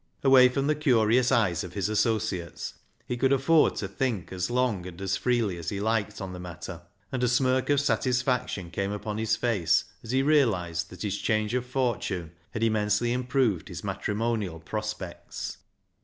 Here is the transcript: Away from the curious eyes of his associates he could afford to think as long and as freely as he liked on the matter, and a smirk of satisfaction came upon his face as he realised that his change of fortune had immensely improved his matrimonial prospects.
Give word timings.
Away 0.23 0.49
from 0.49 0.65
the 0.65 0.73
curious 0.73 1.31
eyes 1.31 1.63
of 1.63 1.73
his 1.73 1.87
associates 1.87 2.73
he 3.05 3.15
could 3.15 3.31
afford 3.31 3.75
to 3.75 3.87
think 3.87 4.31
as 4.33 4.49
long 4.49 4.87
and 4.87 4.99
as 4.99 5.15
freely 5.15 5.59
as 5.59 5.69
he 5.69 5.79
liked 5.79 6.19
on 6.19 6.33
the 6.33 6.39
matter, 6.39 6.81
and 7.11 7.21
a 7.23 7.27
smirk 7.27 7.69
of 7.69 7.79
satisfaction 7.79 8.71
came 8.71 8.91
upon 8.91 9.19
his 9.19 9.35
face 9.35 9.83
as 10.03 10.09
he 10.09 10.23
realised 10.23 10.89
that 10.89 11.03
his 11.03 11.19
change 11.19 11.53
of 11.53 11.67
fortune 11.67 12.31
had 12.49 12.63
immensely 12.63 13.13
improved 13.13 13.67
his 13.67 13.83
matrimonial 13.83 14.59
prospects. 14.59 15.57